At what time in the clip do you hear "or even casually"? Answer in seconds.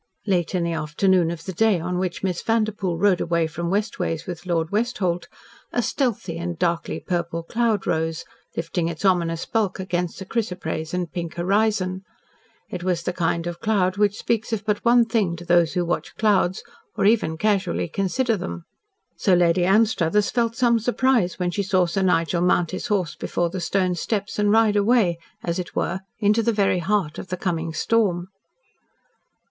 16.97-17.87